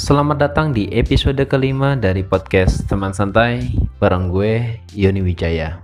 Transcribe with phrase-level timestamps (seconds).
[0.00, 3.68] Selamat datang di episode kelima dari podcast Teman Santai
[4.00, 5.76] bareng gue Yoni Wijaya.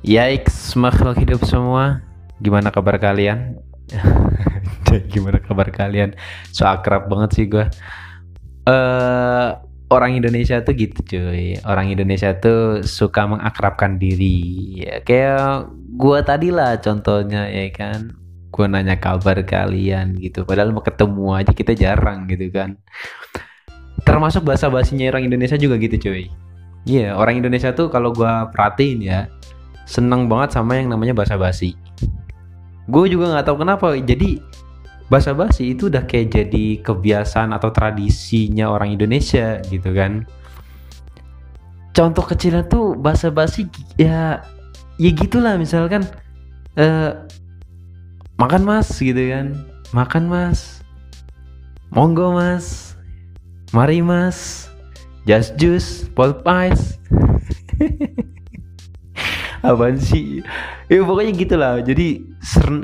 [0.00, 2.00] Yikes, makhluk hidup semua.
[2.40, 3.60] Gimana kabar kalian?
[5.12, 6.16] Gimana kabar kalian?
[6.56, 7.68] So akrab banget sih gue.
[8.64, 9.48] Eh
[9.92, 11.58] orang Indonesia tuh gitu cuy.
[11.66, 14.80] Orang Indonesia tuh suka mengakrabkan diri.
[14.84, 18.16] Ya, kayak gue tadi lah contohnya ya kan.
[18.54, 20.46] Gue nanya kabar kalian gitu.
[20.46, 22.78] Padahal mau ketemu aja kita jarang gitu kan.
[24.06, 26.30] Termasuk bahasa basinya orang Indonesia juga gitu cuy.
[26.84, 29.26] Iya, orang Indonesia tuh kalau gue perhatiin ya,
[29.88, 31.72] seneng banget sama yang namanya bahasa basi.
[32.84, 33.96] Gue juga nggak tahu kenapa.
[33.96, 34.36] Jadi
[35.12, 40.24] bahasa basi itu udah kayak jadi kebiasaan atau tradisinya orang Indonesia gitu kan.
[41.94, 44.42] Contoh kecilnya tuh bahasa basi ya
[44.98, 46.02] ya gitulah misalkan
[46.74, 47.12] eh
[48.40, 49.54] makan mas gitu kan.
[49.94, 50.82] Makan mas.
[51.94, 52.98] Monggo mas.
[53.70, 54.68] Mari mas.
[55.24, 57.00] Just juice, pulp ice.
[59.64, 60.44] apaan sih?
[60.92, 61.72] Ya pokoknya gitulah.
[61.80, 62.22] Jadi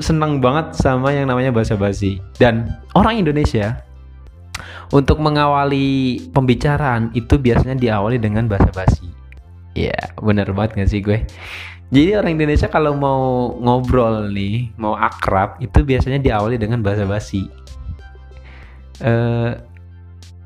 [0.01, 3.79] senang banget sama yang namanya bahasa basi dan orang Indonesia
[4.91, 9.07] untuk mengawali pembicaraan itu biasanya diawali dengan bahasa basi
[9.71, 11.23] ya bener banget gak sih gue?
[11.91, 17.51] Jadi orang Indonesia kalau mau ngobrol nih mau akrab itu biasanya diawali dengan bahasa basi
[19.03, 19.59] uh,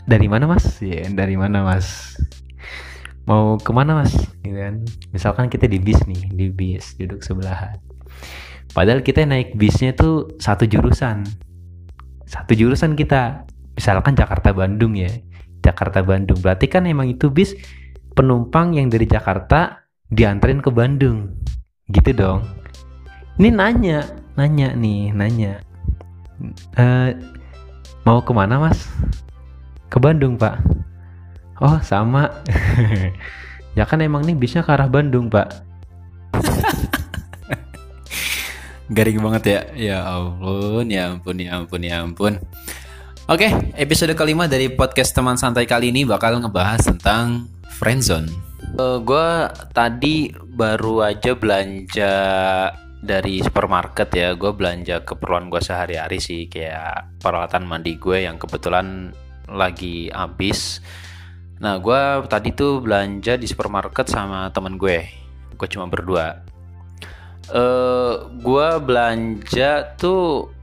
[0.05, 0.81] dari mana mas?
[0.81, 2.17] Ya dari mana mas
[3.26, 4.14] mau ke mana mas?
[4.42, 4.81] Gitu kan.
[5.12, 7.78] Misalkan kita di bis nih di bis duduk sebelahan.
[8.72, 11.26] Padahal kita naik bisnya tuh satu jurusan.
[12.26, 13.45] Satu jurusan kita
[13.78, 15.09] misalkan Jakarta Bandung ya.
[15.66, 16.38] Jakarta Bandung.
[16.42, 17.58] Berarti kan emang itu bis
[18.14, 21.34] penumpang yang dari Jakarta dianterin ke Bandung.
[21.89, 22.45] Gitu dong.
[23.42, 24.06] Ini nanya
[24.38, 25.60] nanya nih nanya.
[26.78, 27.16] Uh,
[28.05, 28.86] mau ke mana mas?
[29.89, 30.85] Ke Bandung pak
[31.64, 32.32] Oh sama.
[33.76, 35.52] Ya kan emang nih bisnya ke arah Bandung pak.
[38.95, 39.60] Garing banget ya.
[39.76, 42.33] Ya ampun ya ampun ya ampun ya ampun.
[43.27, 48.32] Oke episode kelima dari podcast teman santai kali ini bakal ngebahas tentang friendzone.
[48.80, 52.16] Uh, Gue tadi baru aja belanja
[53.04, 54.39] dari supermarket ya.
[54.39, 59.11] Gue belanja keperluan gue sehari-hari sih Kayak peralatan mandi gue yang kebetulan
[59.52, 60.80] lagi habis
[61.65, 65.02] Nah, gue tadi tuh belanja di supermarket sama temen gue.
[65.58, 66.45] Gue cuma berdua.
[67.49, 70.54] Uh, gue belanja tuh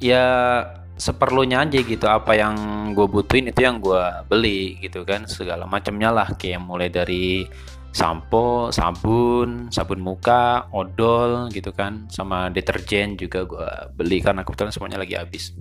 [0.00, 0.64] ya
[0.96, 2.08] seperlunya aja gitu.
[2.08, 2.56] Apa yang
[2.96, 4.00] gue butuhin itu yang gue
[4.32, 5.28] beli gitu kan.
[5.28, 6.32] Segala macamnya lah.
[6.40, 7.44] Kayak mulai dari
[7.92, 12.08] sampo, sabun, sabun muka, odol gitu kan.
[12.08, 15.52] Sama deterjen juga gue beli karena kebetulan semuanya lagi habis.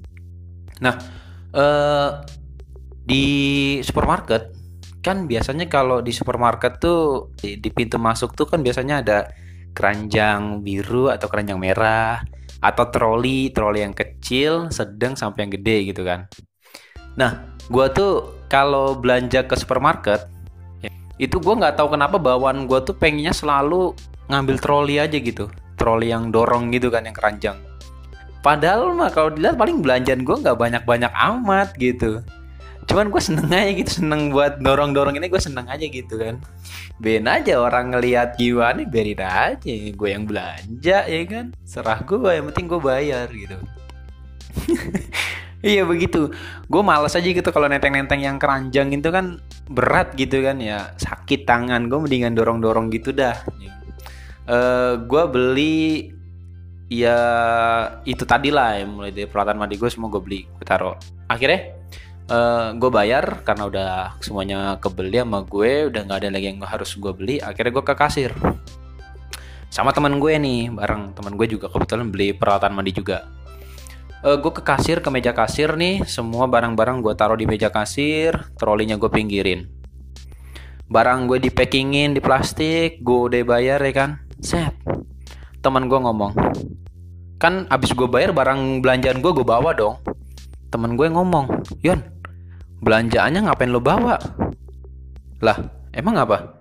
[0.79, 0.95] Nah,
[1.51, 2.23] uh,
[3.03, 3.27] di
[3.83, 4.58] supermarket
[5.09, 9.17] kan biasanya kalau di supermarket tuh di, di pintu masuk tuh kan biasanya ada
[9.73, 12.21] keranjang biru atau keranjang merah
[12.61, 16.29] atau troli troli yang kecil sedang sampai yang gede gitu kan.
[17.17, 20.29] Nah gue tuh kalau belanja ke supermarket
[21.17, 23.97] itu gue nggak tahu kenapa bawaan gue tuh pengennya selalu
[24.29, 25.49] ngambil troli aja gitu.
[25.73, 27.57] Troli yang dorong gitu kan yang keranjang.
[28.45, 32.21] Padahal mah kalau dilihat paling belanjaan gue nggak banyak banyak amat gitu
[32.89, 36.41] cuman gue seneng aja gitu seneng buat dorong dorong ini gue seneng aja gitu kan.
[36.97, 39.73] Ben aja orang ngelihat gimana biarin aja.
[39.93, 41.53] Gue yang belanja ya kan?
[41.63, 43.57] Serah gue yang penting gue bayar gitu.
[45.59, 46.31] Iya begitu.
[46.71, 50.95] Gue males aja gitu kalau nenteng-nenteng yang keranjang itu kan berat gitu kan ya.
[50.95, 53.35] Sakit tangan gue mendingan dorong-dorong gitu dah.
[54.47, 56.15] Uh, gue beli
[56.89, 57.19] ya
[58.07, 60.95] itu tadi lah ya, mulai dari peralatan mandi gue semua gue beli gue taruh.
[61.27, 61.75] Akhirnya
[62.29, 63.91] uh, eh, gue bayar karena udah
[64.21, 67.95] semuanya kebeli sama gue udah nggak ada lagi yang harus gue beli akhirnya gue ke
[67.97, 68.31] kasir.
[69.69, 73.25] Sama teman gue nih bareng teman gue juga kebetulan beli peralatan mandi juga.
[74.19, 78.35] Uh, gue ke kasir ke meja kasir nih semua barang-barang gue taruh di meja kasir
[78.57, 79.69] trolinya gue pinggirin.
[80.89, 84.09] Barang gue di packingin di plastik gue udah bayar ya kan?
[84.41, 84.73] Set.
[85.61, 86.33] Teman gue ngomong
[87.39, 90.01] kan abis gue bayar barang belanjaan gue gue bawa dong.
[90.69, 92.18] Temen gue ngomong Yon
[92.83, 94.19] belanjaannya ngapain lo bawa?
[95.39, 95.57] Lah,
[95.95, 96.59] emang apa?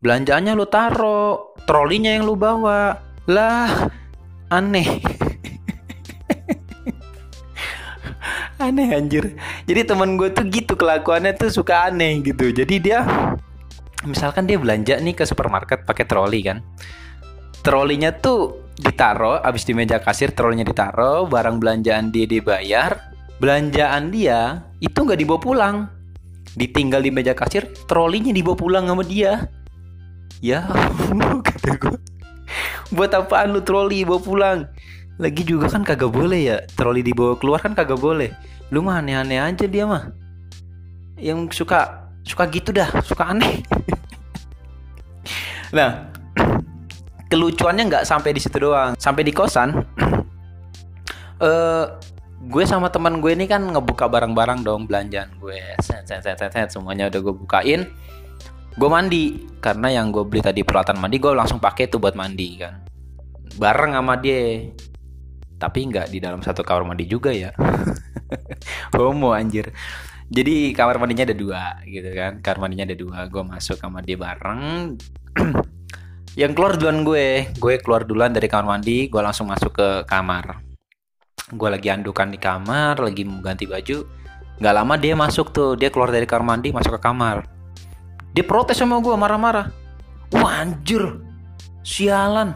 [0.00, 2.94] Belanjaannya lo taro, trolinya yang lo bawa.
[3.26, 3.90] Lah,
[4.50, 4.86] aneh.
[8.64, 9.34] aneh anjir.
[9.66, 12.50] Jadi teman gue tuh gitu kelakuannya tuh suka aneh gitu.
[12.50, 13.06] Jadi dia
[14.04, 16.64] misalkan dia belanja nih ke supermarket pakai troli kan.
[17.60, 23.09] Trolinya tuh ditaro abis di meja kasir trolinya ditaro barang belanjaan dia dibayar
[23.40, 25.76] belanjaan dia itu nggak dibawa pulang.
[26.54, 29.48] Ditinggal di meja kasir trolinya dibawa pulang sama dia.
[30.44, 30.68] Ya
[31.48, 31.96] kata gue
[32.90, 34.58] buat apaan lu troli bawa pulang?
[35.20, 38.30] Lagi juga kan kagak boleh ya troli dibawa keluar kan kagak boleh.
[38.70, 40.12] Lu mah aneh-aneh aja dia mah.
[41.16, 43.64] Yang suka suka gitu dah suka aneh.
[45.70, 46.10] Nah
[47.30, 48.98] kelucuannya nggak sampai di situ doang.
[48.98, 49.70] Sampai di kosan
[51.46, 51.86] eh
[52.40, 55.60] gue sama teman gue ini kan ngebuka barang-barang dong belanjaan gue.
[55.84, 57.80] Set, set, set, set, set, semuanya udah gue bukain.
[58.80, 62.48] Gue mandi karena yang gue beli tadi peralatan mandi gue langsung pakai tuh buat mandi
[62.56, 62.80] kan.
[63.60, 64.72] Bareng sama dia.
[65.60, 67.52] Tapi nggak di dalam satu kamar mandi juga ya.
[68.96, 69.68] Homo anjir.
[70.30, 72.40] Jadi kamar mandinya ada dua gitu kan.
[72.40, 74.96] Kamar mandinya ada dua gue masuk sama dia bareng.
[76.40, 77.52] Yang keluar duluan gue.
[77.60, 80.69] Gue keluar duluan dari kamar mandi gue langsung masuk ke kamar
[81.50, 84.06] gue lagi andukan di kamar lagi mau ganti baju.
[84.60, 87.46] Nggak lama dia masuk tuh dia keluar dari kamar mandi masuk ke kamar.
[88.32, 89.70] Dia protes sama gue marah-marah.
[90.36, 91.18] Wah anjir.
[91.82, 92.54] Sialan.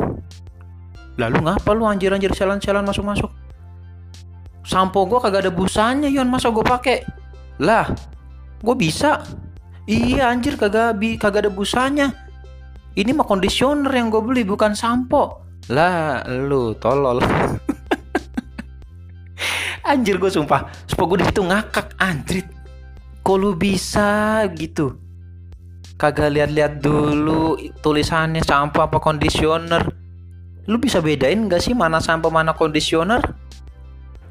[1.19, 3.31] Lalu ngapa lu anjir anjir sialan sialan masuk masuk
[4.65, 6.27] sampo gue kagak ada busanya yon.
[6.27, 7.05] Masa gue pakai?
[7.63, 7.87] Lah
[8.65, 9.23] gue bisa.
[9.85, 12.11] Iya anjir kagak bi kagak ada busanya.
[12.97, 15.45] Ini mah conditioner yang gue beli bukan sampo.
[15.71, 17.21] Lah lu tolol
[19.85, 20.73] anjir gue sumpah.
[20.89, 22.49] Sumpah gue di situ ngakak anjrit.
[23.21, 24.97] Kok lu bisa gitu?
[25.95, 29.87] Kagak lihat-lihat dulu tulisannya sampo apa conditioner
[30.65, 33.21] lu bisa bedain gak sih mana sampo mana conditioner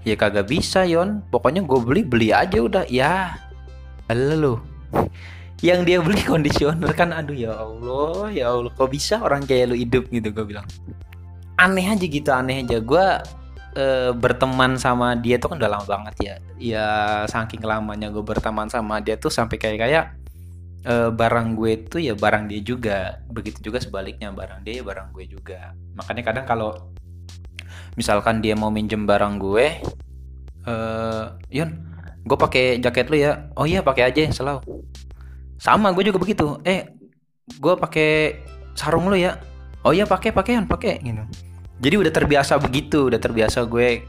[0.04, 1.24] ya kagak bisa yon.
[1.32, 2.84] Pokoknya gue beli beli aja udah.
[2.92, 3.40] Ya
[4.12, 4.60] lu.
[5.64, 8.72] Yang dia beli conditioner kan aduh ya Allah ya Allah.
[8.76, 10.68] Kok bisa orang kayak lu hidup gitu gue bilang.
[11.56, 12.84] Aneh aja gitu aneh aja.
[12.84, 13.06] Gue
[13.74, 16.36] e, berteman sama dia tuh kan udah lama banget ya.
[16.58, 16.88] Ya
[17.28, 20.06] saking lamanya gue berteman sama dia tuh sampai kayak kayak
[20.86, 23.20] e, barang gue tuh ya barang dia juga.
[23.30, 25.74] Begitu juga sebaliknya barang dia ya barang gue juga.
[25.98, 26.72] Makanya kadang kalau
[27.94, 29.66] misalkan dia mau minjem barang gue
[30.64, 31.70] eh Yun
[32.24, 33.52] gue pakai jaket lu ya.
[33.60, 34.64] Oh iya pakai aja selalu.
[35.60, 36.58] Sama gue juga begitu.
[36.64, 36.88] Eh
[37.60, 38.42] gue pakai
[38.74, 39.38] sarung lu ya.
[39.84, 41.53] Oh iya pakai pakaian pakai gitu
[41.84, 44.08] jadi udah terbiasa begitu udah terbiasa gue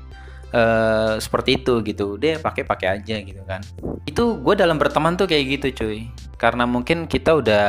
[0.54, 2.14] uh, seperti itu gitu.
[2.14, 3.60] Deh pakai pakai aja gitu kan.
[4.06, 6.06] Itu gue dalam berteman tuh kayak gitu cuy.
[6.38, 7.66] Karena mungkin kita udah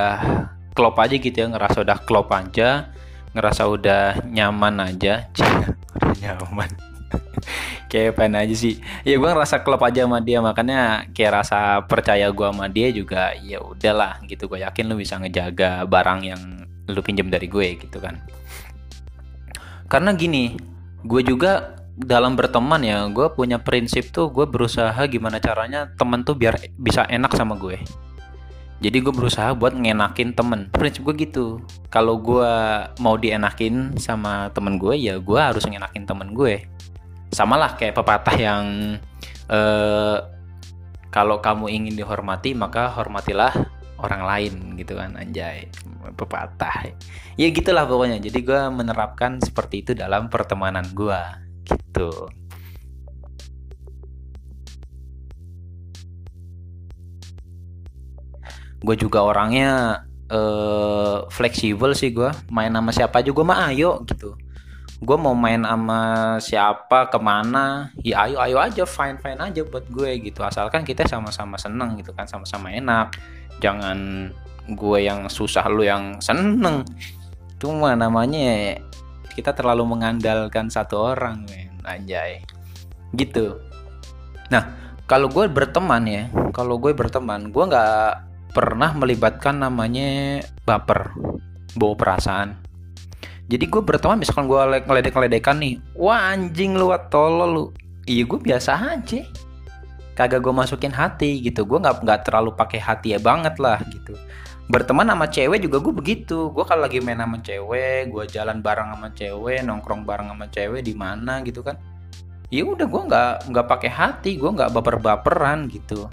[0.77, 2.93] klop aja gitu ya ngerasa udah klop aja
[3.33, 5.27] ngerasa udah nyaman aja.
[5.95, 6.71] Udah nyaman.
[7.91, 8.79] Kayak pengen aja sih.
[9.03, 13.35] Ya gue ngerasa klop aja sama dia makanya kayak rasa percaya gue sama dia juga
[13.43, 14.47] ya udahlah gitu.
[14.47, 16.41] Gue yakin lu bisa ngejaga barang yang
[16.87, 18.21] lu pinjam dari gue gitu kan
[19.85, 20.57] karena gini
[21.05, 26.35] gue juga dalam berteman ya gue punya prinsip tuh gue berusaha gimana caranya temen tuh
[26.35, 27.79] biar bisa enak sama gue.
[28.83, 30.67] Jadi gue berusaha buat ngenakin temen.
[30.75, 31.63] Prinsip gue gitu.
[31.87, 32.51] Kalau gue
[32.99, 36.67] mau dienakin sama temen gue ya gue harus ngenakin temen gue.
[37.31, 38.65] Sama lah kayak pepatah yang
[39.47, 40.17] eh,
[41.15, 43.55] kalau kamu ingin dihormati maka hormatilah
[44.03, 45.71] orang lain gitu kan anjay
[46.13, 46.93] pepatah.
[47.39, 48.21] Ya gitulah pokoknya.
[48.21, 51.21] Jadi gue menerapkan seperti itu dalam pertemanan gue
[51.65, 52.29] gitu.
[58.85, 64.37] Gue juga orangnya eh, fleksibel sih gue main sama siapa gue mah ayo gitu.
[65.01, 65.99] Gue mau main sama
[66.39, 68.85] siapa ke mana ya ayo ayo aja.
[68.85, 70.45] Fine fine aja buat gue gitu.
[70.45, 72.29] Asalkan kita sama-sama seneng gitu kan.
[72.29, 73.17] Sama-sama enak.
[73.59, 74.29] Jangan
[74.71, 76.81] gue yang susah lu yang seneng.
[77.61, 78.81] Cuma namanya
[79.37, 81.77] kita terlalu mengandalkan satu orang men.
[81.85, 82.41] Anjay.
[83.13, 83.61] Gitu.
[84.49, 84.73] Nah
[85.05, 88.09] kalau gue berteman ya kalau gue berteman gue nggak
[88.57, 91.13] pernah melibatkan namanya baper
[91.77, 92.57] bawa perasaan.
[93.45, 97.65] Jadi gue berteman misalkan gue ngeledek-ngeledekan nih wah anjing lu tolol lu.
[98.09, 99.21] Iya gue biasa aja.
[100.17, 101.69] Kagak gue masukin hati gitu.
[101.69, 104.17] Gue nggak nggak terlalu pakai hati ya banget lah gitu
[104.65, 106.49] berteman sama cewek juga gue begitu.
[106.49, 110.81] Gue kalau lagi main sama cewek gue jalan bareng sama cewek nongkrong bareng sama cewek
[110.81, 111.77] di mana gitu kan.
[112.49, 116.09] Ya udah gue nggak nggak pakai hati gue nggak baper-baperan gitu.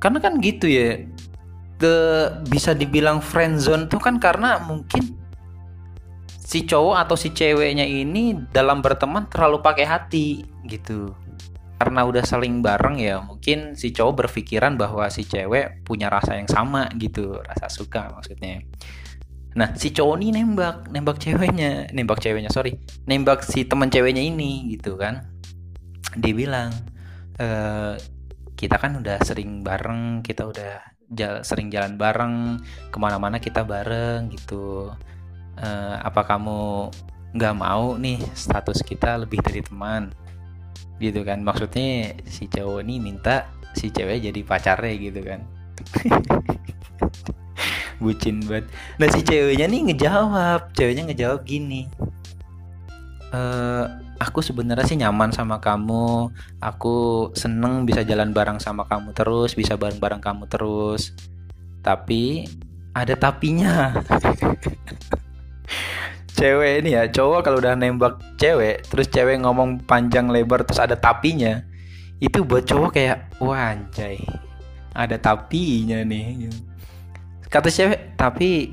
[0.00, 1.00] Karena kan gitu ya
[1.80, 1.94] ke
[2.46, 5.18] bisa dibilang friend zone tuh kan karena mungkin
[6.38, 11.16] si cowok atau si ceweknya ini dalam berteman terlalu pakai hati gitu
[11.82, 16.46] karena udah saling bareng ya mungkin si cowok berpikiran bahwa si cewek punya rasa yang
[16.46, 18.62] sama gitu rasa suka maksudnya.
[19.58, 22.78] Nah si cowok ini nembak nembak ceweknya nembak ceweknya sorry
[23.10, 25.26] nembak si teman ceweknya ini gitu kan.
[26.14, 26.70] Dia bilang
[27.34, 27.48] e,
[28.54, 32.62] kita kan udah sering bareng kita udah jal sering jalan bareng
[32.94, 34.94] ke mana-mana kita bareng gitu.
[35.58, 36.94] E, apa kamu
[37.34, 40.21] nggak mau nih status kita lebih dari teman
[40.98, 41.40] gitu kan.
[41.40, 45.40] Maksudnya si cowok ini minta si cewek jadi pacarnya gitu kan.
[48.02, 48.66] Bucin banget.
[48.98, 50.74] Nah si ceweknya nih ngejawab.
[50.74, 51.86] Ceweknya ngejawab gini.
[53.30, 53.40] E,
[54.18, 56.28] aku sebenarnya sih nyaman sama kamu.
[56.58, 61.14] Aku seneng bisa jalan bareng sama kamu terus bisa bareng-bareng kamu terus.
[61.82, 62.46] Tapi
[62.92, 63.96] ada tapinya
[66.42, 70.98] cewek ini ya cowok kalau udah nembak cewek terus cewek ngomong panjang lebar terus ada
[70.98, 71.62] tapinya
[72.18, 74.18] itu buat cowok kayak wah anjay
[74.92, 76.52] ada tapinya nih.
[77.48, 78.72] Kata cewek tapi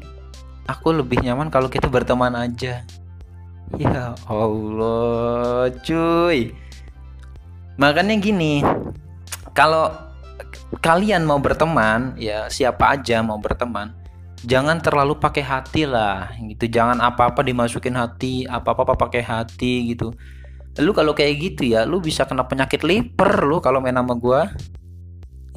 [0.68, 2.84] aku lebih nyaman kalau kita berteman aja.
[3.76, 6.52] Ya Allah cuy.
[7.80, 8.64] Makanya gini
[9.56, 9.92] kalau
[10.84, 13.96] kalian mau berteman ya siapa aja mau berteman
[14.46, 16.70] jangan terlalu pakai hati lah gitu.
[16.70, 20.16] Jangan apa-apa dimasukin hati apa-apa pakai hati gitu.
[20.80, 24.52] Lu kalau kayak gitu ya lu bisa kena penyakit liver lu kalau main sama gua.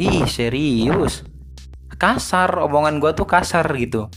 [0.01, 1.23] Ih serius.
[2.01, 4.11] Kasar omongan gue tuh kasar gitu.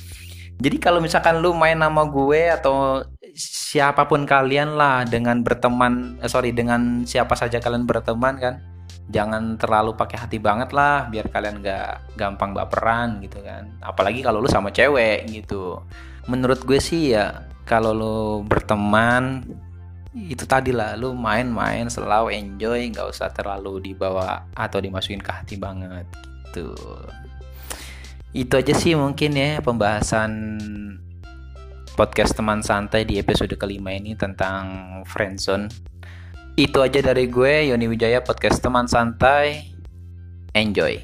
[0.56, 3.04] Jadi kalau misalkan lu main nama gue atau
[3.36, 8.64] siapa pun kalian lah dengan berteman eh, sorry dengan siapa saja kalian berteman kan
[9.06, 13.70] jangan terlalu pakai hati banget lah biar kalian gak gampang baperan gitu kan.
[13.82, 15.82] Apalagi kalau lu sama cewek gitu.
[16.26, 19.46] Menurut gue sih ya kalau lu berteman
[20.16, 25.60] itu tadi lah lu main-main selalu enjoy nggak usah terlalu dibawa atau dimasukin ke hati
[25.60, 26.08] banget
[26.56, 26.72] gitu.
[28.32, 30.32] Itu aja sih mungkin ya pembahasan
[32.00, 35.68] podcast teman santai di episode kelima ini tentang friendzone.
[36.56, 39.76] Itu aja dari gue Yoni Wijaya podcast teman santai.
[40.56, 40.96] Enjoy.